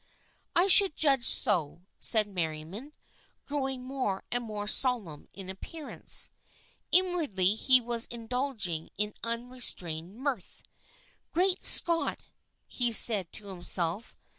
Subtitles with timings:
[0.55, 2.91] "I should judge so," said Merriam,
[3.45, 6.31] growing more and more solemn in appearance.
[6.91, 10.63] Inwardly he was indulging in unrestrained mirth."
[11.35, 12.23] Great Scott!"
[12.65, 14.15] he said to himself.